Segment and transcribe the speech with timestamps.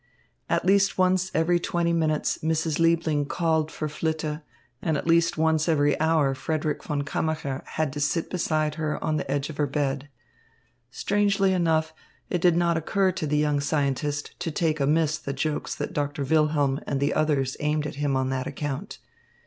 [0.49, 2.79] At least once every twenty minutes Mrs.
[2.79, 4.41] Liebling called for Flitte
[4.81, 9.17] and at least once every hour Frederick von Kammacher had to sit beside her on
[9.17, 10.09] the edge of her bed.
[10.89, 11.93] Strangely enough,
[12.31, 16.23] it did not occur to the young scientist to take amiss the jokes that Doctor
[16.23, 18.97] Wilhelm and the others aimed at him on that account.